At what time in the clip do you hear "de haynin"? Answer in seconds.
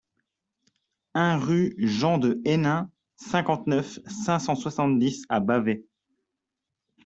2.17-2.89